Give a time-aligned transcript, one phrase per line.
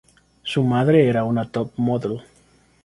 [0.41, 2.23] Su madre era una top model.